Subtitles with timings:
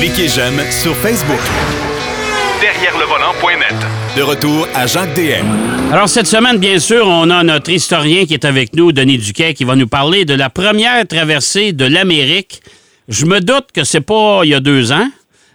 [0.00, 1.38] Cliquez j'aime sur Facebook.
[2.60, 3.74] Derrière le volant.net.
[4.16, 5.92] De retour à Jacques DM.
[5.92, 9.52] Alors, cette semaine, bien sûr, on a notre historien qui est avec nous, Denis Duquet,
[9.54, 12.60] qui va nous parler de la première traversée de l'Amérique.
[13.08, 15.08] Je me doute que c'est pas il y a deux ans.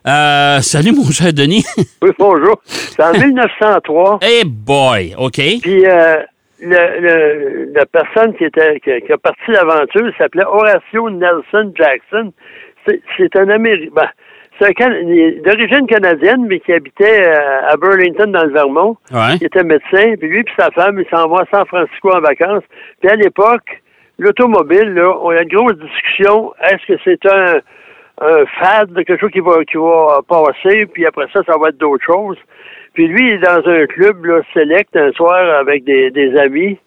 [0.07, 1.65] Euh, salut, mon cher Denis.
[2.01, 2.61] Oui, bonjour.
[2.65, 4.19] C'est en 1903.
[4.21, 5.41] Hey boy, OK.
[5.61, 6.17] Puis euh,
[6.61, 12.31] le, le- la personne qui était qui, qui a parti l'aventure s'appelait Horatio Nelson Jackson.
[12.87, 13.91] C'est c'est un Américain.
[14.59, 18.97] c'est un Can- d'origine canadienne, mais qui habitait euh, à Burlington, dans le Vermont.
[19.11, 19.35] Ouais.
[19.41, 20.15] Il était médecin.
[20.19, 22.63] Puis lui et sa femme, ils s'en vont à San Francisco en vacances.
[23.01, 23.81] Puis à l'époque,
[24.19, 26.53] l'automobile, là, on a une grosse discussion.
[26.63, 27.55] Est-ce que c'est un,
[28.21, 31.77] un fad, quelque chose qui va, qui va passer, puis après ça, ça va être
[31.77, 32.37] d'autres choses.
[32.93, 36.77] Puis lui, il est dans un club là, select un soir avec des, des amis.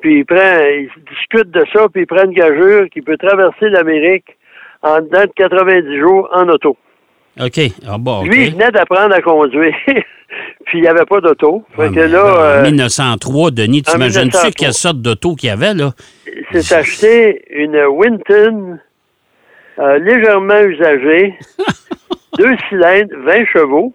[0.00, 3.70] Puis il prend, il discute de ça, puis il prend une gageure qui peut traverser
[3.70, 4.36] l'Amérique
[4.84, 6.76] en dedans de 90 jours en auto.
[7.40, 7.60] OK.
[7.88, 8.22] Ah bon.
[8.24, 9.74] Lui, il venait d'apprendre à conduire,
[10.66, 11.64] puis il n'y avait pas d'auto.
[11.76, 14.50] Mais là, en euh, 1903, Denis, en t'imagines-tu 1903.
[14.52, 15.92] quelle sorte d'auto qu'il y avait, là?
[16.52, 18.78] s'est acheté une Winton
[19.78, 21.34] euh, légèrement usagée,
[22.38, 23.92] deux cylindres, 20 chevaux.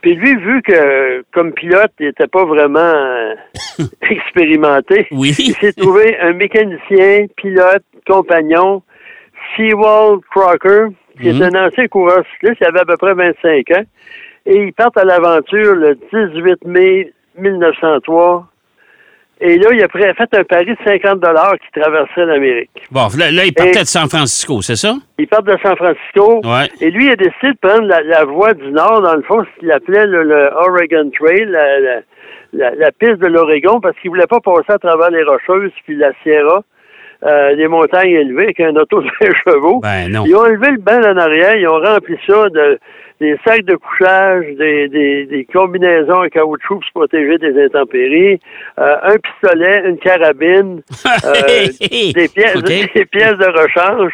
[0.00, 3.34] Puis lui, vu que comme pilote, il n'était pas vraiment euh,
[4.10, 5.34] expérimenté, Oui.
[5.38, 8.82] il s'est trouvé un mécanicien, pilote, compagnon,
[9.56, 10.86] Sewell Crocker,
[11.20, 11.42] qui Mhm.
[11.42, 13.84] est un ancien coureur cycliste, il avait à peu près 25 ans.
[14.46, 18.46] Et ils partent à l'aventure le 18 mai 1903.
[19.38, 21.20] Et là, il a pris- fait un pari de 50
[21.60, 22.70] qui traversait l'Amérique.
[22.90, 24.94] Bon, là, là, il partait Et- de San Francisco, c'est ça?
[25.18, 26.40] Il part de San Francisco.
[26.42, 26.68] Ouais.
[26.80, 29.44] Et lui, il a décidé de prendre la, la voie du Nord, dans le fond,
[29.44, 32.00] ce qu'il appelait le, le Oregon Trail, la, la-
[32.54, 35.96] la- la piste de l'Oregon, parce qu'il voulait pas passer à travers les Rocheuses puis
[35.96, 36.62] la Sierra,
[37.24, 39.80] euh, les montagnes élevées, avec un auto de 20 chevaux.
[39.80, 40.24] Ben non.
[40.26, 42.78] Ils ont élevé le banc en arrière, ils ont rempli ça de
[43.20, 48.38] des sacs de couchage, des, des, des combinaisons en caoutchouc pour se protéger des intempéries,
[48.78, 50.82] euh, un pistolet, une carabine,
[51.24, 51.32] euh,
[51.80, 54.12] des, pièces, des pièces de rechange.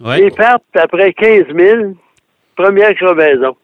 [0.00, 0.22] Ouais.
[0.22, 1.94] Ils partent après 15 000,
[2.56, 3.56] première crevaison.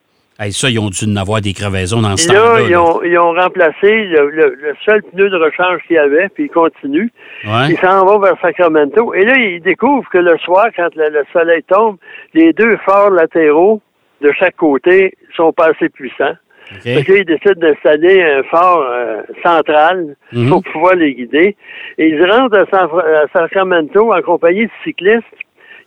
[0.43, 2.61] Hey, ça, ils ont dû en avoir des crevaisons dans ce là, temps-là.
[2.63, 2.83] ils là.
[2.83, 6.45] ont, ils ont remplacé le, le- le seul pneu de rechange qu'il y avait, puis
[6.45, 7.11] ils continuent.
[7.45, 7.69] Ouais.
[7.71, 9.13] Ils s'en vont vers Sacramento.
[9.13, 11.97] Et là, ils découvrent que le soir, quand le, le soleil tombe,
[12.33, 13.83] les deux phares latéraux
[14.23, 16.37] de chaque côté sont pas assez puissants.
[16.73, 16.83] OK.
[16.85, 20.49] Fait que là, ils décident d'installer un phare euh, central Mhm.
[20.49, 21.57] pour pouvoir les guider.
[21.99, 25.25] Et ils rentrent à, San Fra- à Sacramento en compagnie de cyclistes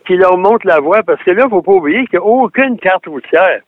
[0.05, 2.27] qui leur montrent la voie, parce que là, il faut pas oublier qu'il n'y a
[2.27, 3.61] aucune carte routière.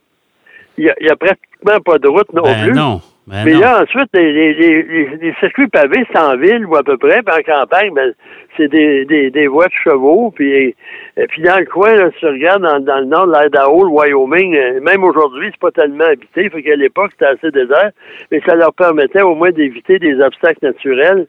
[0.77, 2.73] Il n'y a, a pratiquement pas de route non Ben plus.
[2.73, 3.01] non.
[3.27, 3.59] Ben Mais non.
[3.61, 4.83] là, ensuite, les, les, les,
[5.17, 8.13] les- circuits pavés, c'est en ville ou à peu près, puis en campagne, ben,
[8.55, 10.31] c'est des, des, des voies de chevaux.
[10.35, 10.75] Puis,
[11.17, 13.83] et puis dans le coin, là, si tu regardes dans, dans le nord de l'Idaho,
[13.85, 16.49] le Wyoming, euh, même aujourd'hui, c'est pas tellement habité.
[16.51, 17.89] Fait qu'à l'époque, c'était assez désert.
[18.31, 21.25] Mais ça leur permettait au moins d'éviter des obstacles naturels.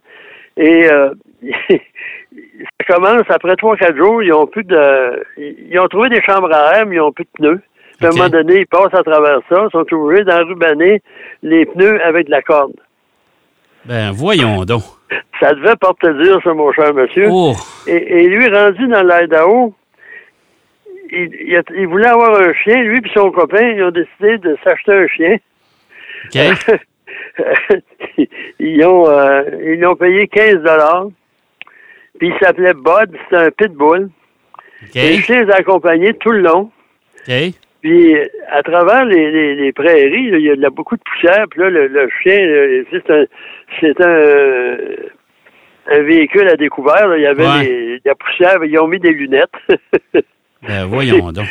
[0.58, 1.10] Et euh,
[1.70, 5.22] ça commence après trois, quatre jours, ils ont plus de.
[5.38, 7.60] Ils ont trouvé des chambres à air, mais ils ont plus de pneus.
[7.98, 11.02] Puis à un moment donné, ils passent à travers ça, sont obligés d'enrubaner
[11.42, 12.74] les pneus avec de la corde.
[13.86, 14.82] Ben voyons donc.
[15.40, 17.28] Ça devait pas te dire, ça, mon cher monsieur.
[17.30, 17.54] Oh.
[17.86, 19.74] Et, et lui, rendu dans l'Idaho,
[21.10, 22.82] il, il, a- il voulait avoir un chien.
[22.82, 25.36] Lui et son copain, ils ont décidé de s'acheter un chien.
[26.24, 26.76] OK.
[28.58, 31.06] ils ont euh, ils l'ont payé 15 dollars.
[32.18, 34.10] Puis il s'appelait Bud, c'était un pitbull.
[34.94, 35.22] Et le OK.
[35.24, 36.70] chien les a accompagnés tout le long.
[37.28, 37.34] OK.
[37.86, 38.16] Puis
[38.50, 41.44] à travers les, les, les prairies, là, il y a de la- beaucoup de poussière.
[41.48, 42.36] Puis là, le, le chien,
[42.90, 43.24] c'est un
[43.80, 44.76] c'est un,
[45.96, 47.06] un véhicule à découvert.
[47.06, 47.16] là.
[47.16, 47.62] Il y avait Ouais.
[47.64, 48.58] les- la poussière.
[48.64, 49.50] Ils ont mis des lunettes.
[50.66, 51.46] Ben voyons donc.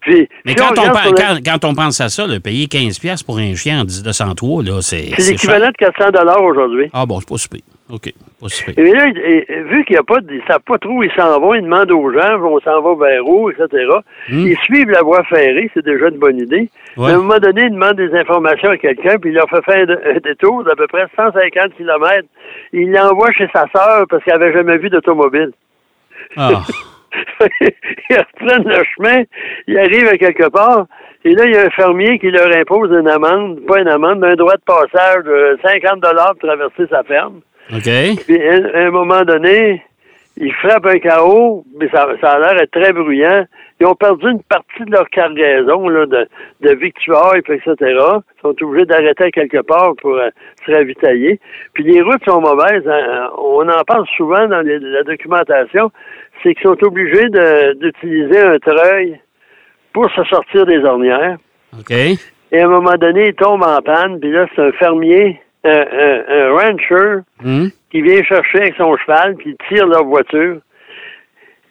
[0.00, 2.26] Puis, Mais si quand on, regarde pen- sur la- quand, quand on pense à ça,
[2.26, 5.10] là, payer 15$ piastres pour un chien en 1903, là, c'est.
[5.18, 6.88] c'est l'équivalent de 400 dollars aujourd'hui.
[6.92, 7.60] Ah bon, c'est pas super.
[7.92, 8.12] OK.
[8.76, 11.02] Et là, et- et vu qu'il n'y a pas, de- ils savent pas trop où
[11.02, 13.68] ils s'en vont, ils demandent aux gens, on s'en va vers où, etc.
[14.28, 14.46] Hmm.
[14.46, 16.70] Ils suivent la voie ferrée, c'est déjà une bonne idée.
[16.96, 17.06] Ouais.
[17.06, 19.62] Mais à un moment donné, ils demandent des informations à quelqu'un, puis il leur fait
[19.64, 22.26] faire un, détour d'à peu près 150 km.
[22.72, 25.50] Il l'envoie chez sa sœur parce qu'elle avait jamais vu d'automobile.
[26.36, 26.62] Ah.
[27.60, 29.22] ils reprennent le chemin,
[29.66, 30.86] ils arrivent à quelque part,
[31.24, 34.20] et là, il y a un fermier qui leur impose une amende, pas une amende,
[34.20, 37.40] mais un droit de passage de 50 dollars pour traverser sa ferme.
[37.72, 37.90] OK.
[38.26, 39.82] Puis, à un, moment donné,
[40.36, 43.44] ils frappent un chaos, mais ça, ça a l'air très bruyant.
[43.80, 46.28] Ils ont perdu une partie de leur cargaison là, de,
[46.60, 47.74] de victuailles, etc.
[47.78, 50.28] Ils sont obligés d'arrêter à quelque part pour euh,
[50.66, 51.40] se ravitailler.
[51.74, 52.86] Puis les routes sont mauvaises.
[52.86, 53.30] hein.
[53.38, 55.90] On en parle souvent dans les- la documentation.
[56.42, 57.28] C'est qu'ils sont obligés
[57.80, 59.18] d'utiliser un treuil
[59.92, 61.36] pour se sortir des ornières.
[61.78, 61.90] OK.
[61.92, 65.70] Et à un moment donné, il tombe en panne, puis là, c'est un fermier, un,
[65.70, 67.66] un- un rancher, Hmm?
[67.90, 70.58] qui vient chercher avec son cheval, puis il tire leur voiture.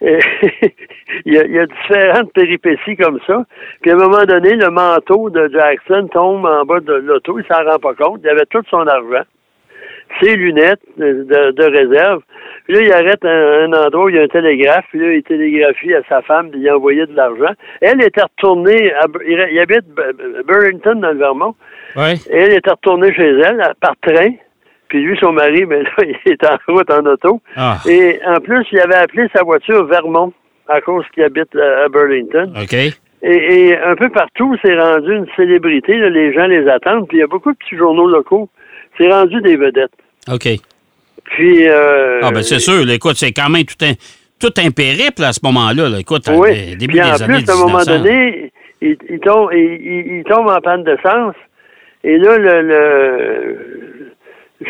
[0.02, 3.44] Il, y a, il y a différentes péripéties comme ça.
[3.82, 7.44] Puis à un moment donné, le manteau de Jackson tombe en bas de l'auto, il
[7.44, 8.20] s'en rend pas compte.
[8.24, 9.24] Il avait tout son argent,
[10.22, 12.22] ses lunettes de, réserve.
[12.64, 15.12] Puis là, il arrête un, un endroit où il y a un télégraphe, puis là,
[15.12, 17.52] il télégraphie à sa femme, puis il envoyait de l'argent.
[17.82, 19.84] Elle était retournée, à, il habite
[20.46, 21.54] Burlington, dans le Vermont.
[21.96, 24.30] Elle était retournée chez elle par train.
[24.88, 25.90] Puis lui, son mari, ben là,
[26.24, 27.40] il est en route en auto.
[27.56, 27.78] Ah.
[27.88, 30.32] Et en plus, il avait appelé sa voiture Vermont
[30.68, 32.52] à cause qu'il habite à à Burlington.
[32.60, 32.72] OK.
[32.74, 35.96] Et, et un peu partout, c'est rendu une célébrité.
[35.98, 37.06] là, les gens les attendent.
[37.08, 38.48] Puis il y a beaucoup de petits journaux locaux.
[38.98, 39.92] C'est rendu des vedettes.
[40.32, 40.48] OK.
[41.24, 41.68] Puis...
[41.68, 42.84] Euh, Ah, ben c'est sûr.
[42.84, 43.92] là, écoute, c'est quand même tout un,
[44.40, 45.88] tout un périple à ce moment-là.
[45.88, 46.00] là.
[46.00, 46.76] Écoute, Oui.
[46.76, 47.98] début Puis en années plus, à un moment 1900.
[47.98, 51.34] donné, il, il tombe, il, il- il tombe en panne d'essence.
[52.02, 54.12] Et là, le, le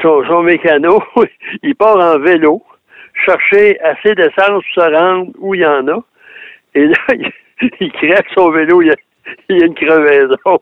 [0.03, 1.03] son, son mécano,
[1.63, 2.63] il part en vélo,
[3.25, 6.03] chercher assez d'essence pour se rendre où il y en a.
[6.75, 7.31] Et là, il,
[7.81, 8.97] il crève son vélo, il y a,
[9.49, 10.61] il y a une crevaison.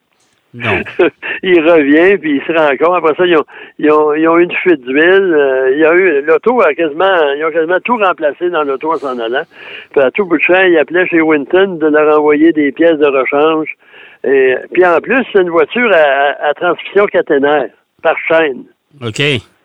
[0.55, 0.81] Non.
[1.43, 2.97] il revient, puis il se rend compte.
[2.97, 3.45] Après ça, ils ont,
[3.79, 5.35] ils ont, ils ont eu une fuite d'huile.
[5.35, 7.05] Euh, il y a eu, l'auto a quasiment,
[7.37, 9.43] ils ont quasiment tout remplacé dans l'auto en s'en allant.
[9.93, 12.99] Puis à tout bout de champ, il appelait chez Winton de leur envoyer des pièces
[12.99, 13.69] de rechange.
[14.25, 17.69] Et, puis en plus, c'est une voiture à, à- à transmission caténaire,
[18.03, 18.65] par chaîne.
[19.05, 19.21] OK.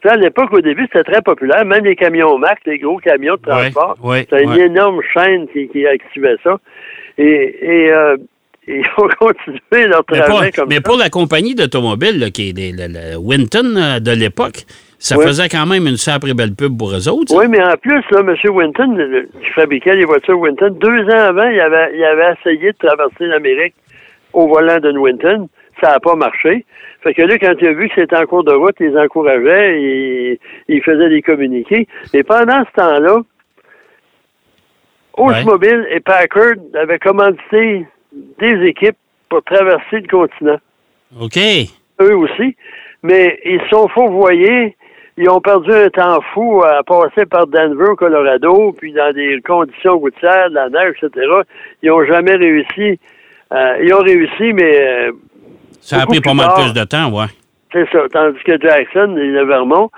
[0.05, 1.63] Ça, à l'époque, au début, c'était très populaire.
[1.65, 4.65] Même les camions Mac, les gros camions de Ouais, transport, ouais, c'était une ouais.
[4.65, 6.57] énorme chaîne qui, qui activait ça.
[7.17, 8.17] Et, et euh,
[8.67, 10.81] ils ont continué leur Mais, pas- comme mais ça.
[10.81, 14.63] pour la compagnie d'automobile, qui est le, le Winton euh, de l'époque,
[14.99, 17.31] ça faisait quand même une sacrée belle pub pour eux autres.
[17.33, 17.37] ça.
[17.37, 18.35] Oui, mais en plus, là, M.
[18.55, 22.71] Winton, le- qui fabriquait les voitures Winton, deux ans avant, il avait, il avait essayé
[22.71, 23.75] de traverser l'Amérique
[24.31, 25.49] au volant d'une Winton.
[25.81, 26.65] Ça n'a pas marché.
[27.01, 28.97] Fait que là, quand il a vu que c'était en cours de route, il les
[28.97, 30.37] encourageait, il,
[30.69, 31.85] il faisait des communiqués.
[32.13, 33.17] Et pendant ce temps-là,
[35.15, 37.85] Oldsmobile et Packard avaient commandité
[38.39, 38.97] des équipes
[39.29, 40.57] pour traverser le continent
[41.19, 41.37] OK.
[42.01, 42.55] eux aussi,
[43.01, 44.75] mais ils sont fourvoyés.
[45.15, 49.99] Ils ont perdu un temps fou à passer par Denver, Colorado, puis dans des conditions
[49.99, 51.27] routières, de la neige, etc.
[51.83, 52.99] Ils n'ont jamais réussi.
[53.53, 55.11] Euh, ils ont réussi, mais euh,
[55.81, 57.27] Ça a pris pas mal plus de temps, ouais.
[57.71, 57.99] c'est ça.
[58.11, 59.91] Tandis que Jackson et le Vermont.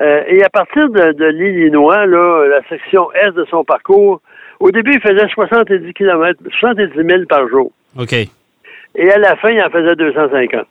[0.00, 4.20] euh, et à partir de, de l'Illinois, là, la section est de son parcours,
[4.60, 7.72] au début, il faisait 70 km, 70 000 par jour.
[7.98, 8.12] OK.
[8.12, 10.66] Et à la fin, il en faisait 250.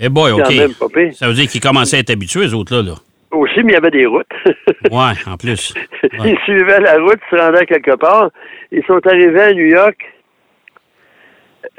[0.00, 0.78] Eh boy, même OK.
[0.78, 1.14] pas pire.
[1.14, 2.82] Ça veut dire qu'ils commençaient à être habitués, les autres, là.
[2.82, 2.94] là.
[3.32, 4.26] Aussi, mais il y avait des routes.
[4.90, 5.74] Ouais, en plus.
[6.02, 6.10] Ouais.
[6.32, 8.30] Ils suivaient la route, se rendaient quelque part.
[8.72, 9.98] Ils sont arrivés à New York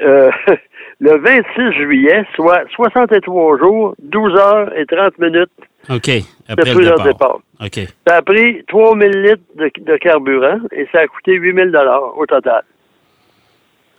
[0.00, 0.30] euh,
[1.00, 5.50] le 26 juillet, soit 63 jours, 12 heures et 30 minutes
[5.90, 6.10] OK.
[6.48, 7.06] Après depuis le leur départ.
[7.06, 7.38] départ.
[7.64, 7.80] OK.
[8.06, 12.26] Ça a pris 3000 litres de, de carburant et ça a coûté 8000 dollars au
[12.26, 12.62] total.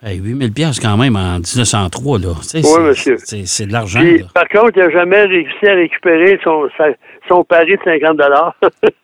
[0.06, 2.28] Hey, 8000 pièces quand même en 1903, là.
[2.42, 3.16] Tu sais, Oui, monsieur.
[3.18, 4.02] C'est de l'argent,
[4.34, 6.90] par contre, il n'a jamais réussi à récupérer son, sa-
[7.28, 8.56] son pari de 50 dollars.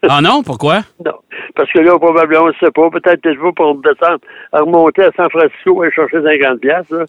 [0.07, 0.41] Ah non?
[0.43, 0.79] Pourquoi?
[1.05, 1.13] non.
[1.55, 2.89] Parce que là, probablement, on ne sait pas.
[2.89, 4.19] Peut-être que je vais pour descendre,
[4.53, 6.89] à remonter à San Francisco et chercher 50 pièces.
[6.91, 7.05] Ouais,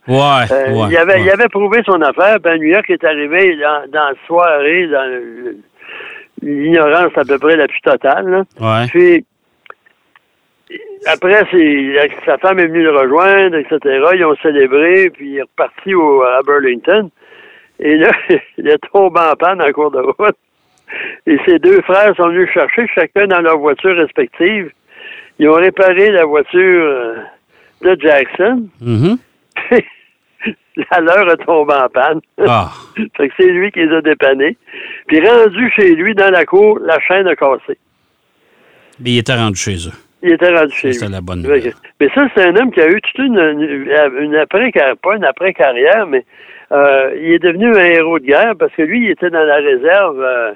[0.52, 0.88] Euh, ouais.
[0.90, 1.22] il, avait, ouais.
[1.22, 2.38] il avait prouvé son affaire.
[2.40, 5.20] Ben, New York est arrivé dans, dans la soirée, dans
[6.42, 8.28] l'ignorance à peu près la plus totale.
[8.28, 8.42] là.
[8.60, 8.86] Ouais.
[8.88, 9.24] Puis,
[11.06, 11.44] après,
[12.24, 13.78] sa femme est venue le rejoindre, etc.
[14.14, 17.10] Ils ont célébré, puis il est reparti au, à Burlington.
[17.80, 18.10] Et là,
[18.58, 20.36] il est tombé en panne en cours de route.
[21.26, 24.70] Et ses deux frères sont venus chercher, chacun dans leur voiture respective.
[25.38, 27.14] Ils ont réparé la voiture euh,
[27.82, 28.68] de Jackson.
[28.80, 29.18] Mhm.
[30.90, 32.20] la leur est tombée en panne.
[32.46, 32.70] Ah.
[33.16, 34.56] fait que c'est lui qui les a dépannés.
[35.06, 37.78] Puis rendu chez lui, dans la cour, la chaîne a cassé.
[38.98, 39.92] Mais il était rendu chez eux.
[40.22, 41.08] Il était rendu chez lui.
[41.08, 41.72] La bonne nouvelle.
[42.00, 44.70] Mais ça, c'est un homme qui a eu toute une, une, une après
[45.02, 46.24] pas une après-carrière, mais
[46.72, 49.56] euh, il est devenu un héros de guerre parce que lui, il était dans la
[49.56, 50.52] réserve euh,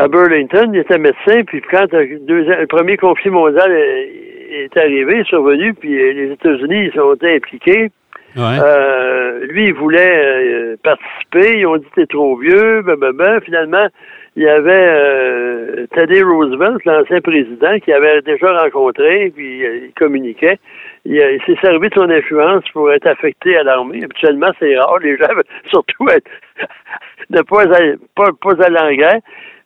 [0.00, 5.20] à Burlington, il était médecin, puis quand le, deuxième- le premier conflit mondial est, arrivé,
[5.20, 7.90] est survenu, puis les États-Unis ils sont impliqués.
[8.36, 8.58] Ouais.
[8.62, 11.58] Euh, lui, il voulait euh, participer.
[11.58, 12.80] Ils ont dit t'es trop vieux.
[12.82, 13.40] Ben, ben, ben.
[13.40, 13.88] Finalement,
[14.36, 20.58] il y avait euh, Teddy Roosevelt, l'ancien président, qui avait déjà rencontré, puis il communiquait.
[21.04, 24.04] Il, il s'est servi de son influence pour être affecté à l'armée.
[24.04, 24.98] Habituellement, c'est rare.
[25.00, 26.30] Les gens, veulent surtout, être,
[27.30, 29.20] ne pas aller, pas, pas aller en guerre.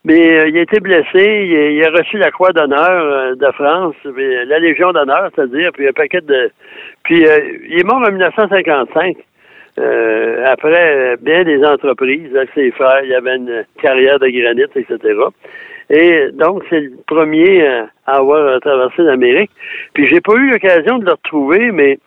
[0.04, 3.34] Mais euh, il a été blessé, il a, il a reçu la Croix d'honneur euh,
[3.34, 6.50] de France, puis la Légion d'honneur, c'est-à-dire, puis un paquet de...
[7.04, 9.16] Puis euh, il est mort en 1955.
[9.78, 14.98] euh, après bien des entreprises, avec ses frères, il avait une carrière de granit, etc.
[15.90, 19.50] Et donc, c'est le premier euh, à avoir euh, traversé l'Amérique.
[19.92, 21.98] Puis j'ai pas eu l'occasion de le retrouver, mais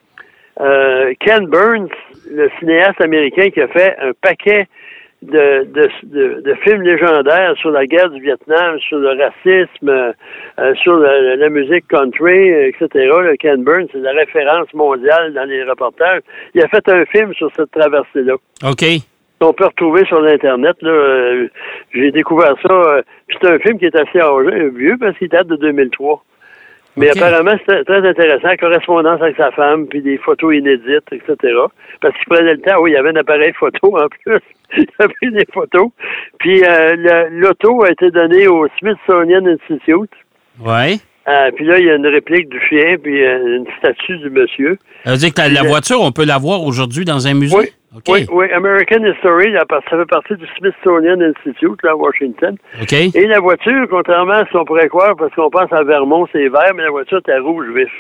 [0.60, 1.90] euh, Ken Burns,
[2.32, 4.68] le cinéaste américain qui a fait un paquet
[5.24, 10.76] de, de, de, de films légendaires sur la guerre du Vietnam, sur le racisme, euh,
[10.76, 12.88] sur la, la musique country, etc.
[12.94, 16.22] Le Ken Burns, c'est la référence mondiale dans les reportages.
[16.54, 18.86] Il a fait un film sur cette traversée-là OK.
[19.42, 20.76] qu'on peut retrouver sur l'Internet.
[20.84, 21.48] Euh,
[21.94, 22.74] j'ai découvert ça.
[22.74, 26.24] euh, c'est un film qui est assez âgé, vieux parce qu'il date de 2003.
[26.98, 31.36] Mais apparemment, c'était très intéressant, correspondance avec sa femme, puis des photos inédites, etc.
[32.02, 32.82] Parce qu'il prenait le temps.
[32.82, 34.40] Oui, il y avait un appareil photo en plus.
[34.78, 35.90] il a pris des photos.
[36.40, 40.12] Puis euh, l'auto a été donné au Smithsonian Institute.
[40.60, 40.98] Ouais.
[41.28, 44.30] Euh, puis là, il y a une réplique du chien, puis euh, une statue du
[44.30, 44.78] monsieur.
[45.04, 47.56] Ça veut dire que la, la voiture, on peut la voir aujourd'hui dans un musée?
[47.56, 47.68] Oui.
[48.08, 52.58] Oui, oui, American History, là, ça fait partie du Smithsonian Institute, là, à Washington.
[52.82, 52.94] OK.
[52.94, 56.50] Et la voiture, contrairement à ce qu'on pourrait croire, parce qu'on pense à Vermont, c'est
[56.50, 57.92] vert, mais la voiture était rouge vif.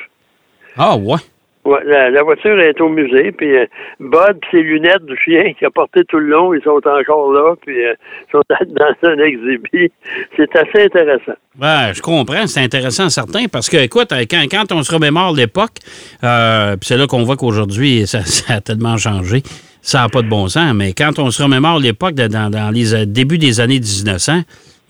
[0.77, 1.17] Ah, ouais.
[1.85, 3.65] La, voiture est au musée, puis euh,
[3.99, 7.31] Bud pis ses lunettes du chien qu'il a porté tout le long, ils sont encore
[7.31, 7.93] là, puis euh,
[8.27, 9.91] ils sont dans un exhibit.
[10.35, 11.35] C'est assez intéressant.
[11.57, 15.33] Ben, je comprends, c'est intéressant certain parce que, écoute, euh, quand, quand on se remémore
[15.33, 15.77] l'époque,
[16.23, 18.19] euh, puis c'est là qu'on voit qu'aujourd'hui, ça,
[18.49, 19.41] a tellement changé,
[19.81, 22.93] ça n'a pas de bon sens, mais quand on se remémore l'époque, dans, dans les
[22.93, 24.41] euh, débuts des années 1900,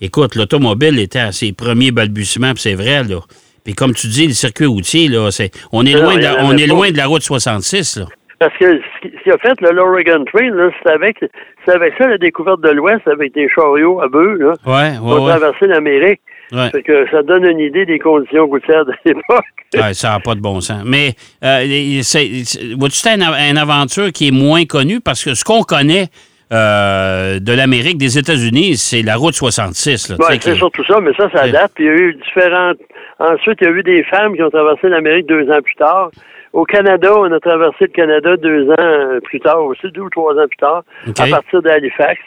[0.02, 3.20] écoute, l'automobile était à ses premiers balbutiements, puis c'est vrai, là.
[3.64, 6.56] Puis comme tu dis, le circuit routier, là, c'est, on est, loin, de la, on
[6.56, 8.06] est loin de la route 66, là.
[8.38, 10.52] Parce que ce qui- ce qu'il a fait, l'Oregon Trail,
[10.84, 11.16] c'est avec,
[11.66, 15.30] avec ça la découverte de l'Ouest, avec des chariots à bœufs, là, Ouais, pour ouais,
[15.30, 16.20] traverser l'Amérique.
[16.72, 19.44] Fait que ça donne une idée des conditions routières de l'époque.
[19.92, 20.82] Ça n'a pas de bon sens.
[20.86, 26.06] Mais euh, c'est, une aventure qui est moins connue parce que ce qu'on connaît
[26.52, 30.10] euh, de l'Amérique, des États-Unis, c'est la route 66.
[30.10, 31.72] Là, tu sais, Ouais, c'est surtout ça, mais ça, ça date.
[31.74, 32.78] Puis il y a eu différentes.
[33.18, 36.10] Ensuite, il y a eu des femmes qui ont traversé l'Amérique deux ans plus tard.
[36.52, 40.10] Au Canada, on a traversé le Canada deux ans euh, plus tard aussi, deux ou
[40.10, 40.82] trois ans plus tard,
[41.18, 42.18] à partir d'Halifax.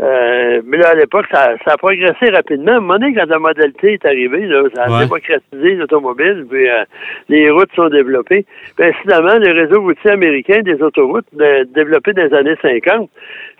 [0.00, 2.72] Euh, mais là, à l'époque, ça, ça a progressé rapidement.
[2.72, 5.04] À un moment donné, quand la modalité est arrivée, là, ça a Ouais.
[5.04, 6.84] démocratisé l'automobile, puis euh,
[7.28, 8.46] les routes sont développées.
[8.76, 13.10] Puis, incidemment, le réseau routier américain des autoroutes, de- développé dans les années 50,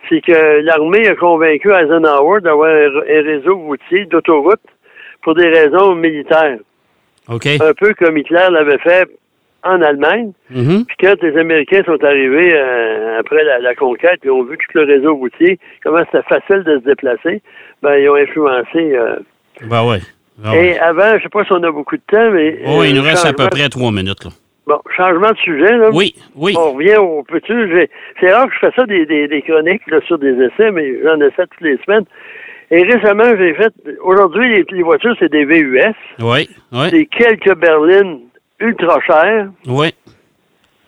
[0.09, 4.59] c'est que l'armée a convaincu Eisenhower d'avoir un, un réseau routier d'autoroutes
[5.21, 6.57] pour des raisons militaires.
[7.29, 7.45] OK.
[7.61, 9.07] Un peu comme Hitler l'avait fait
[9.63, 10.31] en Allemagne.
[10.49, 10.85] Mhm.
[10.85, 14.77] Puis quand les Américains sont arrivés euh, après la, la conquête, ils ont vu tout
[14.79, 17.41] le réseau routier, comment c'était facile de se déplacer,
[17.81, 18.95] ben ils ont influencé.
[18.95, 19.15] euh,
[19.63, 19.99] Ben ouais.
[20.37, 20.67] Ben ouais.
[20.67, 22.99] Et avant, je sais pas si on a beaucoup de temps, mais Oh, il euh,
[22.99, 24.23] nous reste à peu près trois minutes.
[24.25, 24.31] Là.
[24.67, 25.89] Bon, changement de sujet là.
[25.91, 26.53] Oui, oui.
[26.57, 27.89] On revient au j'ai-
[28.19, 30.93] C'est rare que je fais ça des, des, des chroniques là, sur des essais, mais
[31.03, 32.05] j'en essaie toutes les semaines.
[32.73, 33.73] Et récemment, j'ai fait.
[34.01, 35.81] Aujourd'hui, les, les voitures, c'est des VUS.
[36.19, 38.21] Oui, oui, C'est quelques berlines
[38.61, 39.49] ultra chères.
[39.67, 39.93] oui.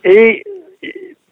[0.06, 0.44] Et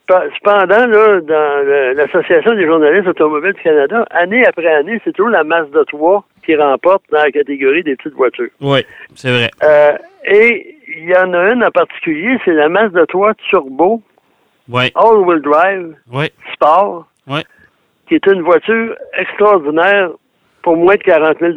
[0.07, 5.43] cependant, là, dans l'Association des journalistes automobiles du Canada, année après année, c'est toujours la
[5.43, 8.49] Mazda 3 qui remporte dans la catégorie des petites voitures.
[8.61, 8.79] Oui,
[9.15, 9.51] c'est vrai.
[9.63, 14.01] Euh, et il y en a une en particulier, c'est la Mazda 3 Turbo
[14.69, 17.41] Oui, All-Wheel Drive oui, Sport, oui.
[18.07, 20.09] qui est une voiture extraordinaire
[20.61, 21.53] pour moins de 40 000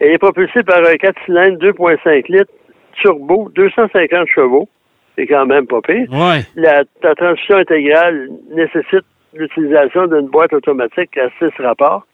[0.00, 2.52] Elle est propulsée par un 4 cylindres 2.5 litres
[2.94, 4.68] turbo, 250 chevaux.
[5.16, 6.06] C'est quand même pas pire.
[6.10, 12.06] Oui, La, la transmission intégrale nécessite l'utilisation d'une boîte automatique à 6 rapports.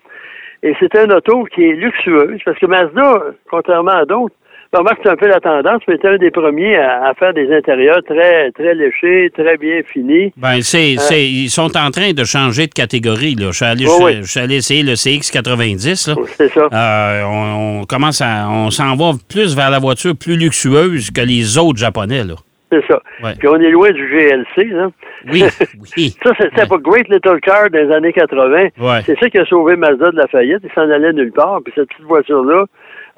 [0.63, 4.35] Et c'est un auto qui est luxueuse, parce que Mazda, contrairement à d'autres,
[4.79, 7.53] remarque, c'est un peu la tendance, mais c'est un des premiers à, à faire des
[7.53, 10.33] intérieurs très, très léchés, très bien finis.
[10.37, 13.35] Ben, c'est, c'est, ils sont en train de changer de catégorie.
[13.35, 13.49] Là.
[13.50, 14.17] Je, suis allé, Oh, je, oui.
[14.23, 16.09] je suis allé essayer le CX90.
[16.11, 16.15] Là.
[16.37, 16.69] C'est ça.
[16.73, 21.21] Euh, on, on commence à, on s'en va plus vers la voiture plus luxueuse que
[21.21, 22.25] les autres japonais.
[22.25, 22.35] Là.
[22.73, 23.00] C'est ça.
[23.25, 23.35] Ouais.
[23.37, 24.91] Puis on est loin du GLC, là.
[25.33, 25.43] Oui,
[25.97, 26.15] oui.
[26.23, 28.69] Ça, c'était pas Great Little Car les années 80.
[28.79, 29.00] Ouais.
[29.05, 30.61] C'est ça qui a sauvé Mazda de la faillite.
[30.62, 31.59] Il s'en allait nulle part.
[31.65, 32.67] Puis cette petite voiture-là,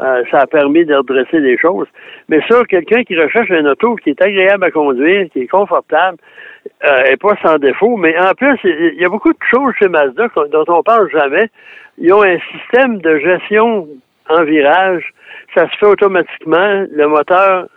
[0.03, 1.87] euh, ça a permis de redresser les choses.
[2.29, 6.19] Mais ça, quelqu'un qui recherche un auto qui est agréable à conduire, qui est confortable,
[6.85, 7.97] euh, est pas sans défaut.
[7.97, 11.49] Mais en plus, il y a beaucoup de choses chez Mazda dont on parle jamais.
[11.99, 13.87] Ils ont un système de gestion
[14.29, 15.13] en virage.
[15.55, 16.85] Ça se fait automatiquement.
[16.91, 17.69] Le moteur,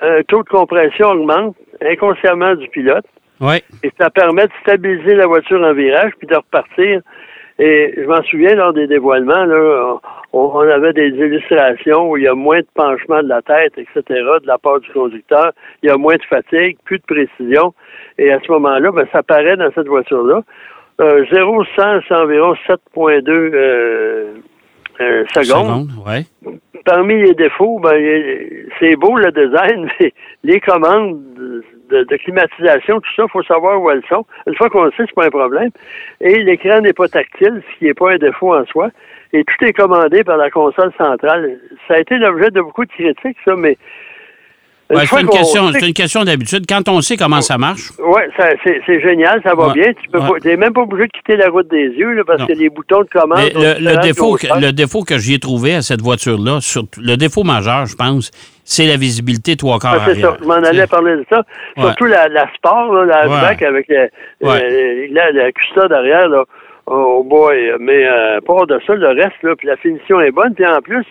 [0.00, 3.06] un taux de compression augmente inconsciemment du pilote
[3.40, 7.00] Oui, et ça permet de stabiliser la voiture en virage puis de repartir
[7.58, 9.98] Et je m'en souviens, lors des dévoilements, là,
[10.32, 13.72] on, on avait des illustrations où il y a moins de penchement de la tête,
[13.76, 15.52] etc., de la part du conducteur.
[15.82, 17.74] Il y a moins de fatigue, plus de précision.
[18.16, 20.42] Et à ce moment-là, ben, ça paraît dans cette voiture-là.
[21.00, 24.34] Euh, 0 100, c'est environ 7,2 euh,
[25.00, 25.44] euh, secondes.
[25.44, 26.24] Seconde, ouais.
[26.84, 28.00] Parmi les défauts, ben,
[28.78, 30.12] c'est beau le design, mais
[30.44, 31.22] les commandes
[31.88, 34.24] de, climatisation, tout ça, il faut savoir où elles sont.
[34.46, 35.70] Une fois qu'on le sait, c'est pas un problème.
[36.20, 38.90] Et l'écran n'est pas tactile, ce qui n'est pas un défaut en soi.
[39.32, 41.58] Et tout est commandé par la console centrale.
[41.86, 43.76] Ça a été l'objet de beaucoup de critiques, ça, mais
[44.90, 45.24] Ouais, fois c'est
[45.58, 46.64] une c'est une question d'habitude.
[46.66, 48.22] Quand on sait comment ça marche, oui,
[48.86, 49.92] c'est génial, ça va Ouais, bien.
[49.92, 50.40] Tu ouais.
[50.40, 52.46] t'es même pas obligé de quitter la route des yeux là, parce Non.
[52.46, 53.38] que les boutons de commande.
[53.54, 56.60] le, le défaut, que, le défaut que j'y ai trouvé à cette voiture-là,
[57.02, 58.30] le défaut majeur, je pense,
[58.64, 60.38] c'est la visibilité trois quarts Ah, c'est ça, arrière.
[60.40, 61.42] je m'en allais parler de ça.
[61.76, 61.82] Ouais.
[61.84, 63.34] Surtout la, la sport, là, la Ouais.
[63.36, 64.08] hatchback avec Ouais.
[64.40, 66.44] le- la, la custode derrière, là.
[66.86, 70.54] Oh boy, mais euh, pas de ça, le reste, là, puis la finition est bonne,
[70.54, 71.04] puis en plus,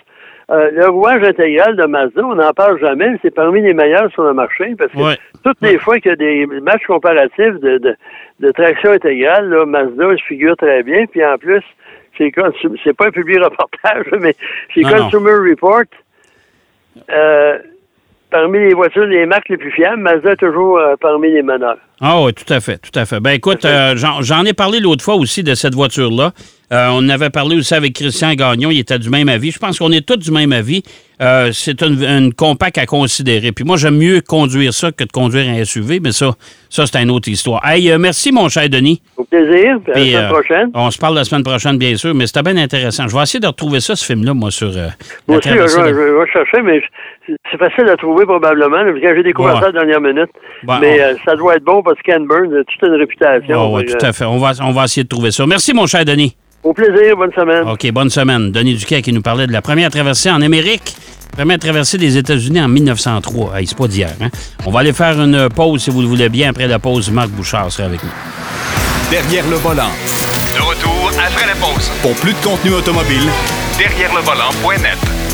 [0.50, 4.10] euh, le rouage intégral de Mazda, on n'en parle jamais, mais c'est parmi les meilleurs
[4.12, 5.18] sur le marché, parce que Ouais.
[5.44, 7.96] toutes les fois qu'il y a des matchs comparatifs de, de,
[8.40, 11.62] de traction intégrale, là, Mazda se figure très bien, puis en plus,
[12.18, 12.32] c'est
[12.84, 14.36] c'est pas un public reportage, mais
[14.74, 14.90] c'est non.
[15.10, 15.84] Consumer Report.
[17.12, 17.60] Euh,
[18.32, 21.78] parmi les voitures, les marques les plus fiables, Mazda est toujours euh, parmi les meneurs.
[22.00, 23.20] Ah oui, tout à fait, tout à fait.
[23.20, 26.32] Ben écoute, euh, j'en ai parlé l'autre fois aussi de cette voiture-là.
[26.72, 29.52] Euh, on avait parlé aussi avec Christian Gagnon, il était du même avis.
[29.52, 30.84] Je pense qu'on est tous du même avis.
[31.22, 33.52] Euh, c'est une, une compacte à considérer.
[33.54, 36.34] Puis moi, j'aime mieux conduire ça que de conduire un SUV, mais ça,
[36.70, 37.66] ça c'est une autre histoire.
[37.66, 39.02] Hey, euh, merci, mon cher Denis.
[39.16, 40.72] Au plaisir, puis à la semaine prochaine.
[40.76, 43.08] On se parle la semaine prochaine, bien sûr, mais c'était bien intéressant.
[43.08, 44.68] Je vais essayer de retrouver ça, ce film-là, moi, sur
[45.28, 46.82] Moi aussi, je, de- vais chercher, mais
[47.50, 49.62] c'est facile à trouver probablement, là, parce que j'ai découvert Ouais.
[49.62, 50.30] ça à la dernière minute.
[50.64, 53.74] Bon, mais on- ça doit être bon parce que Ken Burns a toute une réputation.
[53.74, 54.26] Ouais, que, tout à fait.
[54.26, 55.46] On va, on va essayer de trouver ça.
[55.46, 56.36] Merci, mon cher Denis.
[56.64, 57.68] Au plaisir, bonne semaine.
[57.68, 58.52] OK, bonne semaine.
[58.52, 60.96] Denis Duquet qui nous parlait de la première traversée en Amérique,
[61.32, 63.60] première traversée des États-Unis en 1903.
[63.60, 64.30] Hey, c'est pas d'hier, hein?
[64.66, 66.50] On va aller faire une pause, si vous le voulez bien.
[66.50, 68.10] Après la pause, Marc Bouchard sera avec nous.
[69.10, 69.92] Derrière le volant.
[70.54, 71.90] De retour après la pause.
[72.02, 73.30] Pour plus de contenu automobile,
[73.78, 75.27] Derrière le volant.net.